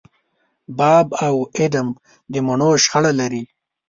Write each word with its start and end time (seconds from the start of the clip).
باب 0.77 1.07
او 1.25 1.35
اېډم 1.57 1.87
د 2.31 2.33
مڼو 2.47 2.71
شخړه 2.83 3.11
لري. 3.19 3.43